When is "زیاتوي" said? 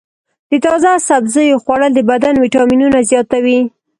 3.09-3.59